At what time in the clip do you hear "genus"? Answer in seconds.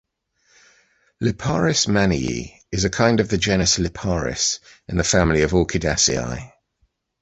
3.37-3.77